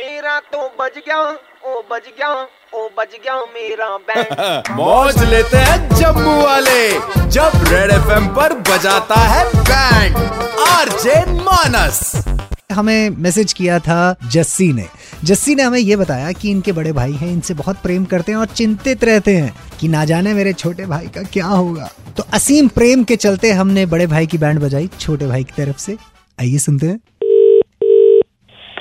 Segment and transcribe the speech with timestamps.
[0.00, 1.16] मेरा तो बज गया
[1.66, 2.28] ओ बज गया
[2.74, 6.90] ओ बज गया मेरा बैंड मौज लेते हैं जम्मू वाले
[7.30, 10.16] जब रेड एफएम पर बजाता है बैंड
[10.68, 12.00] आरजे मानस।
[12.72, 13.98] हमें मैसेज किया था
[14.32, 14.86] जस्सी ने।
[15.24, 18.38] जस्सी ने हमें ये बताया कि इनके बड़े भाई हैं इनसे बहुत प्रेम करते हैं
[18.38, 22.68] और चिंतित रहते हैं कि ना जाने मेरे छोटे भाई का क्या होगा। तो असीम
[22.68, 25.96] प्रेम के चलते हमने बड़े भाई की बैंड बजाई छोटे भाई की तरफ़ से।
[26.38, 27.00] आइए सुनते हैं।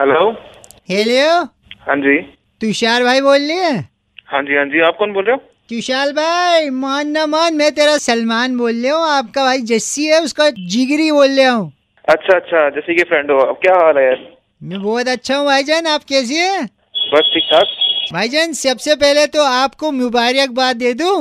[0.00, 0.49] Hello
[0.90, 1.42] hello.
[1.86, 2.16] हाँ जी।
[2.60, 3.88] तुषार भाई बोल रहे हैं?
[4.28, 5.40] हाँ जी हाँ जी। आप कौन बोल रहे हो?
[5.70, 10.20] तुषार भाई मान ना मान मैं तेरा सलमान बोल रहा हूँ आपका भाई जस्सी है
[10.20, 11.72] उसका जिगरी बोल रहा हूँ।
[12.08, 14.26] अच्छा अच्छा जैसे कि फ्रेंड हो। अब क्या हाल है यार?
[14.62, 16.64] मैं बहुत अच्छा हूँ भाईजान आप कैसी है?
[17.14, 17.66] बस ठीक ठाक।
[18.12, 21.16] भाईजान सबसे पहले तो आपको मुबारकबाद दे दूँ।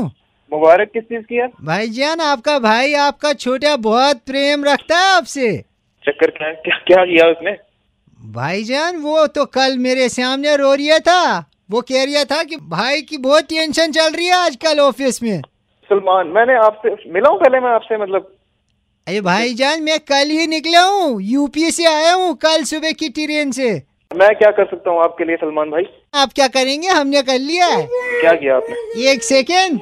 [0.51, 1.51] मुबारक किस चीज़ की यार?
[1.61, 5.57] भाईजान आपका भाई आपका छोटा बहुत प्रेम रखता है आपसे।
[6.05, 7.68] चक्कर क्या क्या क्या किया उसने?
[8.29, 13.01] भाईजान वो तो कल मेरे सामने रो रहा था। वो कह रहा था कि भाई
[13.01, 15.41] की बहुत टेंशन चल रही है आजकल ऑफ़िस में।
[15.89, 18.29] सलमान मैंने आपसे मिला हूँ पहले मैं आपसे मतलब?
[19.07, 23.51] अरे भाईजान मैं कल ही निकला हूँ। यूपी से आया हूँ कल सुबह की ट्रेन
[23.51, 23.71] से।
[24.11, 25.83] मैं क्या कर सकता हूँ आपके लिए सलमान भाई?
[26.13, 26.87] आप क्या करेंगे?
[26.87, 29.11] हमने कर लिया है। क्या किया आपने?
[29.11, 29.79] एक सेकेंड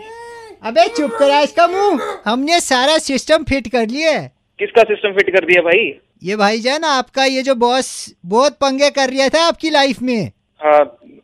[0.63, 4.27] अबे चुप करा इसका मुँह। हमने सारा सिस्टम फिट कर लिया है।
[4.59, 5.87] किसका सिस्टम फिट कर दिया भाई?
[6.21, 7.89] ये भाईजान आपका ये जो बॉस
[8.25, 10.79] बहुत पंगे कर रहा था आपकी लाइफ में। हाँ।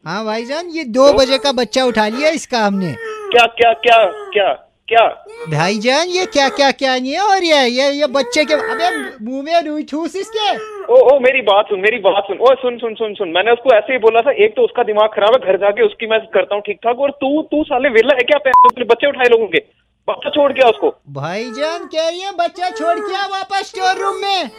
[0.05, 2.94] हाँ भाईजान ये दो बजे का बच्चा उठा लिया इसका हमने।
[3.31, 3.97] क्या क्या क्या
[4.33, 4.52] क्या
[4.88, 5.08] क्या?
[5.49, 7.69] भाईजान ये क्या क्या क्या नहीं हो रहा है?
[7.69, 8.89] ये ये बच्चे के अबे
[9.25, 10.49] मुँह में रुई ठूस इसके।
[10.94, 13.75] ओ ओ मेरी बात सुन मेरी बात सुन। ओ सुन सुन सुन सुन। मैंने उसको
[13.75, 16.55] ऐसे ही बोला था एक तो उसका दिमाग खराब है घर जाके उसकी मैं करता
[16.55, 18.38] हूँ ठीक ठाक और तू तू साले वेला है क्या?
[18.38, 19.59] पैसे बच्चे उठाए लोगों के।
[20.08, 24.50] बच्चा छोड़ के उसको। भाईजान कह रही है बच्चा छोड़ के वापस स्टोर रूम में।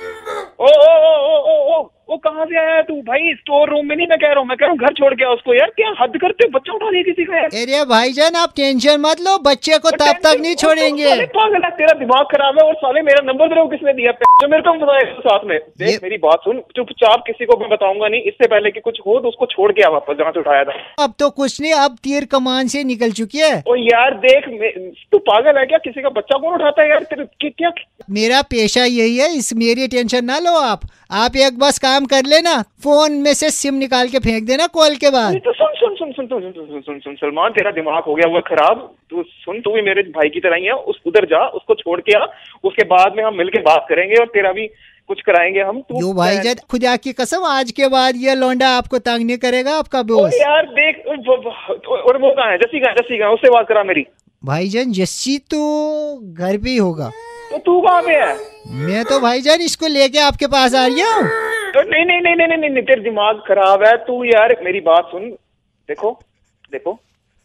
[0.60, 2.94] ओ ओ ओ ओ ओ ओ ओ कहाँ से आया तू?
[3.02, 5.12] भाई स्टोर रूम में नहीं मैं कह रहा हूँ मैं कह रहा हूँ घर छोड़
[5.14, 6.50] गया उसको यार। क्या हद करते हो?
[6.58, 10.20] बच्चा उठा लिया किसी का यार। अरे भाईजान आप टेंशन मत लो बच्चे को तब
[10.24, 13.92] तक नहीं छोड़ेंगे। पागल है तेरा दिमाग खराब है और साले मेरा नंबर तेरे किसने
[13.92, 14.12] दिया?
[14.44, 18.08] जो मेरे को बताया साथ में। देख मेरी बात सुन। चुपचाप किसी को मैं बताऊँगा
[18.08, 21.04] नहीं। इससे पहले कि कुछ हो तो उसको छोड़ के वापस जहाँ से उठाया था।
[21.04, 24.48] अब तो कुछ नहीं अब तीर कमान से निकल चुकी है। ओ यार देख
[25.12, 25.78] तू पागल है क्या?
[25.78, 27.02] किसी का बच्चा कौन उठाता है यार?
[27.04, 27.72] तेरे क्या
[28.10, 30.80] मेरा पेशा यही है इस मेरी टेंशन ना लो आप।
[31.14, 34.96] आप एक बस काम कर लेना फ़ोन में से सिम निकाल के फेंक देना कॉल
[34.96, 38.14] के बाद। तो सुन सुन सुन सुन सुन सुन सुन सुन सलमान तेरा दिमाग हो
[38.14, 38.80] गया हुआ खराब।
[39.10, 42.00] तू सुन तू भी मेरे भाई की तरह ही है उस उधर जा उसको छोड़
[42.00, 42.24] के आ
[42.64, 44.66] उसके बाद में हम मिलके बात करेंगे और तेरा भी
[45.08, 48.68] कुछ कराएँगे हम तू यो भाई जद खुदा की कसम आज के बाद ये लौंडा
[48.76, 51.34] आपको तंग नहीं करेगा आपका बोस यार देख तो,
[51.92, 52.58] और वो कहा है?
[52.58, 54.06] जस्सी कहा जस्सी कहा उससे बात करा मेरी।
[54.44, 55.60] भाई जान जस्सी तो
[56.34, 57.10] घर पे ही होगा।
[57.50, 58.34] तो तू कहाँ पे है?
[58.88, 61.22] मैं तो भाई जान इसको लेके आपके पास आ रही हूँ।
[61.74, 64.80] तो नहीं नहीं नहीं नहीं नहीं, नहीं, नहीं तेरा दिमाग खराब है तू यार मेरी
[64.80, 65.34] बात सुन।
[65.88, 66.10] देखो
[66.72, 66.92] देखो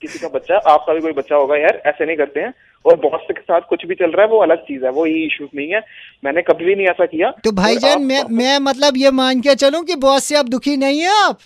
[0.01, 2.53] किसी का बच्चा आपका भी कोई बच्चा होगा यार ऐसे नहीं करते हैं।
[2.85, 5.25] और बॉस के साथ कुछ भी चल रहा है वो अलग चीज़ है वो ये
[5.25, 5.79] इश्यूज़ नहीं है।
[6.25, 9.83] मैंने कभी भी नहीं ऐसा किया। तो भाईजान मैं मैं मतलब ये मान के चलूँ
[9.85, 11.39] कि बॉस से आप दुखी नहीं है आप?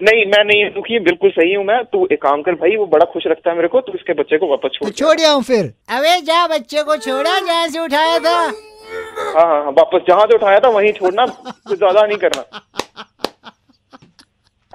[0.00, 3.04] नहीं मैं नहीं दुखी बिल्कुल सही हूँ मैं। तू एक काम कर भाई वो बड़ा
[3.12, 5.42] खुश रखता है मेरे को तू इसके बच्चे को वापस तो छोड़ दे। छोड़ आऊँ
[5.42, 10.26] फिर। अबे जा बच्चे को छोड़ा जहाँ से उठाया था। हाँ हाँ हाँ, वापस जहाँ
[10.26, 12.42] से उठाया था वहीं छोड़ना कुछ ज़्यादा नहीं करना।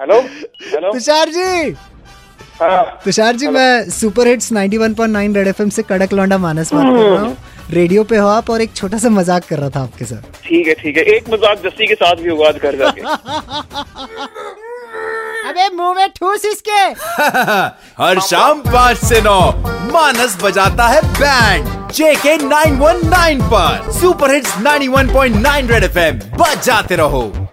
[0.00, 0.20] Hello
[0.78, 1.74] hello Tushar ji!
[2.60, 6.98] हाँ। तुषार जी मैं सुपर हिट्स 91.9 रेड एफएम से कड़क लौंडा मानस बात कर
[6.98, 7.36] रहा हूँ।
[7.70, 10.66] रेडियो पे हो आप और एक छोटा सा मज़ाक कर रहा था आपके साथ। ठीक
[10.68, 13.00] है ठीक है। एक मज़ाक जस्सी के साथ भी हुआ घर जाके।
[15.50, 16.80] अबे मुँह में ठूस इसके।
[18.02, 19.40] हर शाम पाँच से नौ
[19.92, 27.47] मानस बजाता है बैंड जेके 919 पर। सुपर हिट्स 91.9 रेड एफएम बजाते रहो।